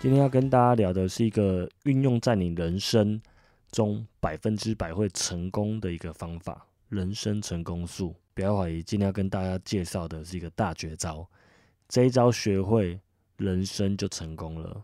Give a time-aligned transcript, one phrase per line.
[0.00, 3.20] 今天要跟大家聊的是一个运用在你人生
[3.70, 8.16] 中百分之百会成功的一个方法——人生成功术。
[8.32, 11.28] 不要怀疑，今天要跟大家介绍的是一个大绝招。
[11.86, 12.98] 这一招学会，
[13.36, 14.82] 人生就成功了。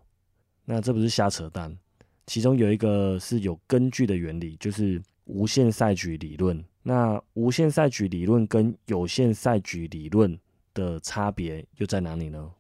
[0.66, 1.74] 那这不是瞎扯淡，
[2.26, 6.62] 其中有一个是有根据的原理，就是无限赛局理论。
[6.82, 10.38] 那无限赛局理论跟有限赛局理论
[10.74, 12.52] 的差别又在哪里呢？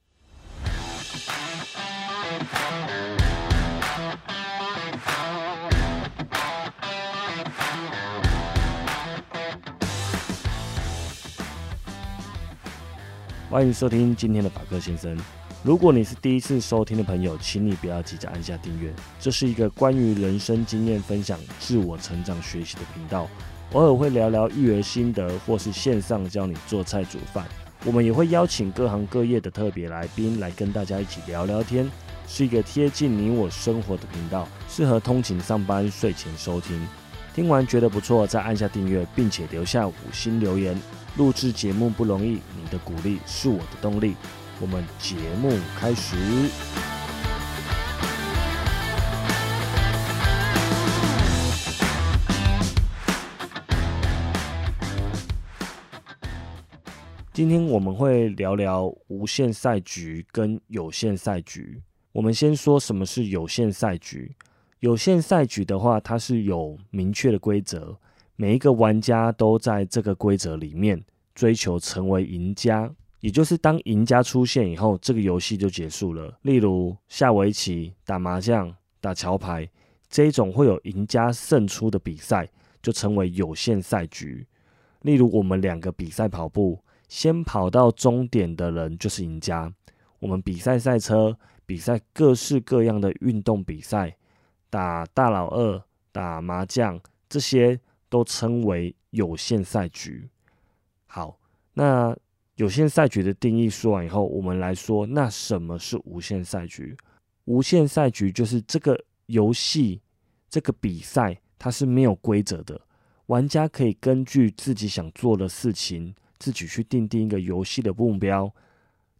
[13.48, 15.16] 欢迎收听今天的法克先生。
[15.62, 18.92] 如果你是第一次收听的朋友，请你不要急着按下订阅。
[19.18, 23.26] 这是一个关于人生经验分享、自我成长学习的频道，
[23.72, 27.46] 偶尔会聊聊育儿心得，或是线上教你做菜煮饭。
[27.84, 31.88] 我们也会邀请各行各业的特别来宾来跟大家一起聊聊天，
[32.26, 36.86] 是一个贴近你我生活的频道，适合通勤上班、睡前收听。
[37.34, 40.78] 听完觉得不错，再按下订阅，并且留下五星留言。
[41.16, 44.14] 录制节目不容易，你的鼓励是我的动力。
[44.60, 46.16] 我们节目开始。
[57.32, 61.82] 今天我们会聊聊无限赛局跟有限赛局。
[62.16, 64.34] 我们先说什么是有限赛局。
[64.80, 67.94] 有限赛局的话，它是有明确的规则。
[68.36, 71.04] 每一个玩家都在这个规则里面
[71.34, 76.38] 追求成为赢家，也就是当赢家出现以后，这个游戏就结束了。
[76.40, 79.68] 例如下围棋、打麻将、打桥牌
[80.08, 82.48] 这一种会有赢家胜出的比赛，
[82.80, 84.46] 就成为有限赛局。
[85.02, 89.70] 例如我们两个比赛跑步，先跑到终点的人就是赢家。
[90.18, 94.16] 我们比赛赛车，比赛各式各样的运动比赛，
[94.70, 97.78] 打大老二、打麻将这些。
[98.08, 100.28] 都称为有限赛局。
[101.06, 101.40] 好，
[101.74, 102.16] 那
[102.54, 106.96] 有限赛局的定义说完以后，我们来说，那什么是无限赛局？
[107.46, 108.96] 无限赛局就是这个
[109.26, 110.00] 游戏、
[110.48, 112.80] 这个比赛，它是没有规则的，
[113.26, 118.54] 玩家可以根据自己想做的事情，自己去定定一个游戏的目标。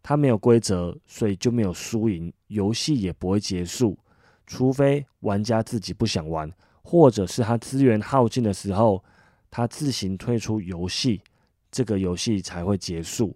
[0.01, 3.97] 它没有规则，所以就没有输赢，游戏也不会结束，
[4.45, 6.51] 除非玩家自己不想玩。
[6.83, 9.03] 或者是他资源耗尽的时候，
[9.51, 11.21] 他自行退出游戏，
[11.69, 13.35] 这个游戏才会结束。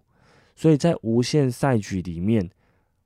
[0.55, 2.49] 所以在无限赛局里面，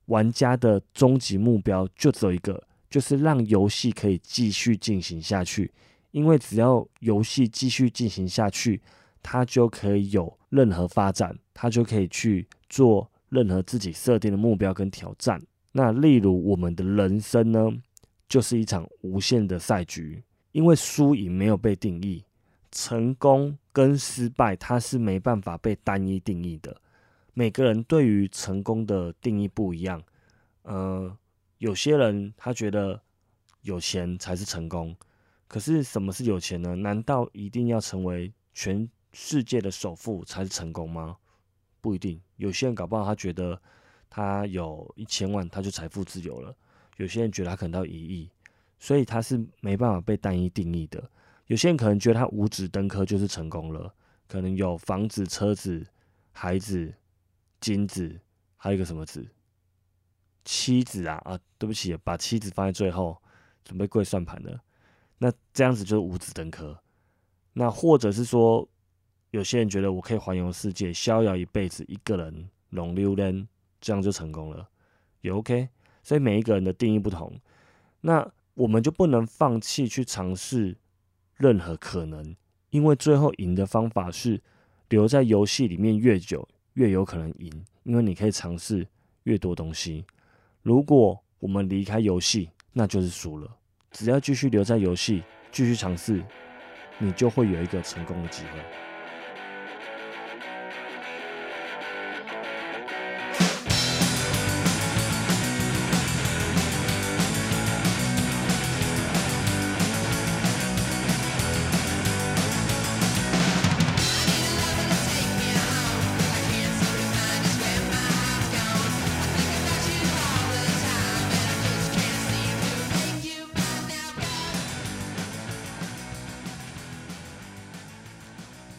[0.06, 5.74] 玩家的终极目标就只有一个，就是让游戏可以继续进行下去。
[6.12, 8.80] 因为只要游戏继续进行下去，
[9.24, 15.42] 他就可以有任何发展，他就可以去做任何自己设定的目标跟挑战。
[15.72, 17.72] 那例如我们的人生呢，
[18.28, 20.24] 就是一场无限的赛局。
[20.52, 22.24] 因为输赢没有被定义，
[22.72, 26.82] 成功跟失败它是没办法被单一定义的。
[27.34, 30.02] 每个人对于成功的定义不一样。
[30.62, 31.14] 呃，
[31.58, 33.02] 有些人他觉得
[33.64, 34.96] 有钱才是成功，
[35.50, 36.74] 可是什么是有钱呢？
[36.74, 41.18] 难道一定要成为全世界的首富才是成功吗？
[41.86, 42.20] 不一定。
[42.38, 43.62] 有些人搞不好他觉得
[44.10, 46.56] 他有一千万他就财富自由了，
[46.98, 48.32] 有些人觉得他可能到一亿。
[48.80, 51.12] 所以他是没办法被单一定义的。
[51.46, 53.94] 有些人可能觉得他五子登科就是成功了，
[54.28, 55.86] 可能有房子、车子、
[56.32, 56.92] 孩子、
[57.62, 58.20] 金子，
[58.58, 59.28] 还有一个什么子？
[60.44, 61.40] 妻子啊啊！
[61.58, 63.22] 对不起，把妻子放在最后，
[63.64, 64.60] 准备跪算盘的。
[65.20, 66.78] 那这样子就是五子登科。
[67.54, 68.68] 那或者是说，
[69.36, 73.46] 有些人觉得我可以环游世界，逍遥一辈子，一个人龙溜人，
[73.82, 74.70] 这样就成功了，
[75.20, 75.68] 也 OK。
[76.02, 77.38] 所以每一个人的定义不同。
[78.00, 80.78] 那我们就不能放弃去尝试
[81.36, 82.34] 任何可能，
[82.70, 84.42] 因为最后赢的方法是
[84.88, 88.88] 留在游戏里面越久越有可能赢，因为你可以尝试
[89.24, 90.06] 越多东西。
[90.62, 93.54] 如果我们离开游戏，那就是输了。
[93.92, 96.24] 只要继续留在游戏，继续尝试，
[96.98, 98.95] 你就会有一个成功的机会。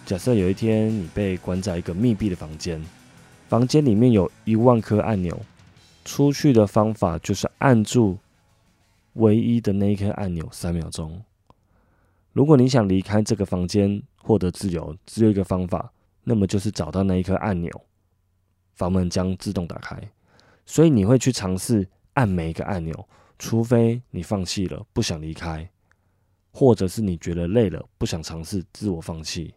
[0.06, 2.80] 假设有一天你被关在一个密闭的房间，
[3.48, 5.36] 房间里面有一万颗按钮，
[6.04, 8.16] 出去的方法就是按住
[9.14, 11.20] 唯一的那一颗按钮三秒钟。
[12.32, 15.92] 如果你想离开这个房间获得自由，只有一个方法，
[16.22, 17.68] 那么就是找到那一颗按钮，
[18.74, 20.00] 房门将自动打开。
[20.64, 23.08] 所以你会去尝试按每一个按钮，
[23.40, 25.68] 除非你放弃了，不想离开，
[26.52, 29.52] 或者是你觉得累了，不想尝试，自我放弃。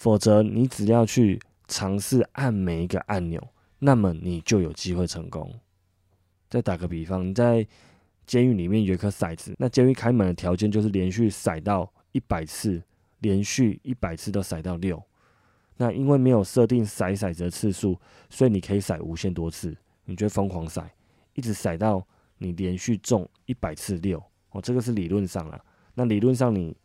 [0.00, 1.38] 否则，你只要去
[1.68, 3.38] 尝试按每一个按钮，
[3.78, 5.54] 那么你就有机会成功。
[6.48, 7.68] 再打个比方，你在。
[8.26, 12.80] 监狱里面有一颗骰子，那监狱开门的条件就是连续骰到一百次，
[13.18, 15.02] 连续一百次都骰到六。
[15.76, 17.98] 那因为没有设定骰骰子的次数，
[18.28, 20.84] 所以你可以骰无限多次，你就疯狂骰，
[21.34, 22.06] 一直骰到
[22.38, 24.22] 你连续中一百次六。
[24.50, 25.60] 哦，这个是理论上了。
[25.94, 26.76] 那理论上你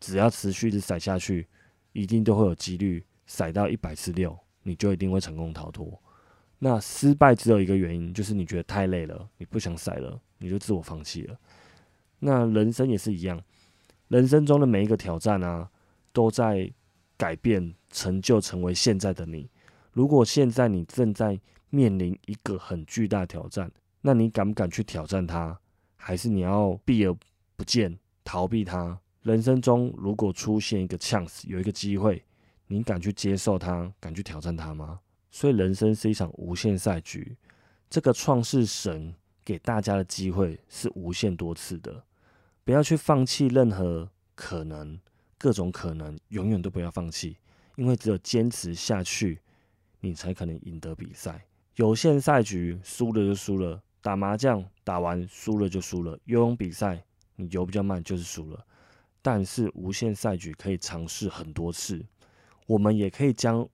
[0.00, 1.46] 只要持续的骰下去，
[1.92, 6.00] 一定都会有几率甩到一百次六，你就一定会成功逃脱。
[6.58, 11.36] 那失败只有一个原因，就是你觉得太累了，你不想甩了，你就自我放弃了。
[12.20, 13.42] 那人生也是一样，
[14.08, 15.68] 人生中的每一个挑战啊，
[16.12, 16.72] 都在
[17.16, 19.50] 改变、成就，成为现在的你。
[19.92, 21.40] 如果现在你正在
[21.70, 25.58] 面临一个很巨大挑战，那你敢不敢去挑战它？
[25.96, 27.14] 还是你要避而
[27.56, 29.00] 不见，逃避它？
[29.22, 32.24] 人生中如果出现一个 chance，有一个机会，
[32.66, 33.92] 你敢去接受它？
[34.00, 34.98] 敢去挑战它吗？
[35.30, 37.36] 所以，人生是一场无限赛局。
[37.88, 39.14] 这个创世神
[39.44, 42.02] 给大家的机会是无限多次的，
[42.64, 44.98] 不要去放弃任何可能，
[45.38, 47.36] 各种可能，永远都不要放弃，
[47.76, 49.38] 因为只有坚持下去，
[50.00, 51.46] 你才可能赢得比赛。
[51.76, 57.04] 有限赛局输了就输了，打麻将打完输了就输了，游泳比赛
[57.36, 58.66] 你游比较慢就是输了。
[59.22, 62.04] 但是无限赛局可以尝试很多次，
[62.66, 63.66] 我们也可以将。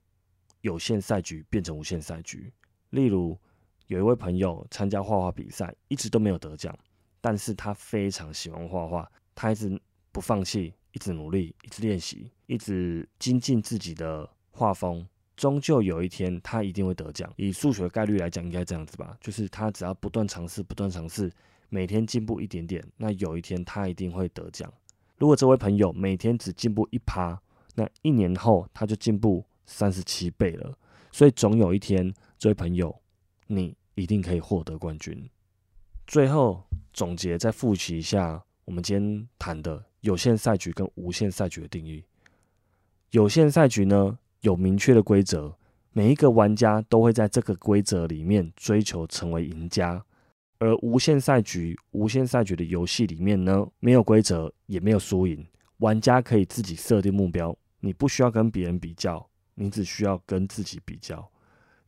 [0.61, 2.51] 有限赛局变成无限赛局。
[2.89, 3.39] 例如，
[3.87, 6.77] 有一位朋友参加画画比赛，一直都没有得奖，
[7.21, 9.81] 但是他非常喜欢画画，他一直
[10.11, 15.07] 不放弃，一直努力，一直练习，一直精进自己的画风。
[15.37, 17.31] 终究有一天，他一定会得奖。
[17.37, 21.31] 以数学概率来讲，应该这样子吧，就是他只要不断尝试，不断尝试，
[21.69, 24.69] 每天进步一点点，那有一天他一定会得奖。
[25.19, 27.39] 如果这位朋友每天只进步一趴，
[27.75, 29.45] 那一年后他就进步。
[29.71, 30.75] 三十七倍了，
[31.11, 32.99] 所以总有一天，这位朋友，
[33.45, 35.29] 你一定可以获得冠军。
[36.07, 42.03] 最后总结再复习一下我们今天谈的有限赛局跟无限赛局的定义。
[43.11, 45.55] 有限赛局呢有明确的规则，
[45.91, 50.03] 每一个玩家都会在这个规则里面追求成为赢家。
[50.59, 55.45] 而无限赛局，无限赛局的游戏里面呢，没有规则，也没有输赢，
[55.77, 59.27] 玩家可以自己设定目标，你不需要跟别人比较。
[59.61, 61.29] 你只需要跟自己比较，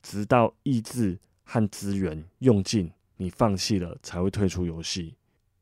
[0.02, 5.16] 直到意志和资源用尽，你放弃了才会退出游戏。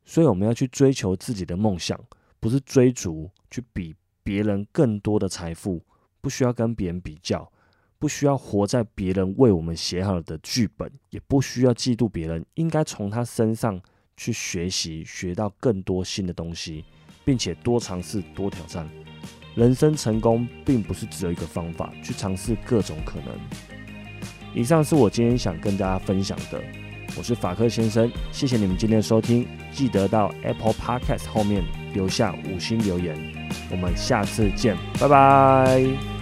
[0.04, 1.96] 所以我们要去追求自己的梦想，
[2.40, 5.80] 不是追逐去比别人更多的财富，
[6.20, 7.48] 不需要跟别人比较，
[8.00, 12.44] 不需要活在别人为我们写好的剧本，也不需要嫉妒别人。
[12.54, 13.78] 应该从他身上
[14.16, 16.82] 去学习，学到更多新的东西，
[17.26, 18.88] 并且多尝试，多挑战。
[19.54, 23.38] 人生成功并不是只有一个方法，去尝试各种可能。
[24.54, 26.58] 以上是我今天想跟大家分享的。
[27.18, 33.14] 我是法克先生，谢谢你们今天的收听，记得到 Apple Podcast 后面留下五星留言。
[33.70, 36.19] 我们下次见，拜拜。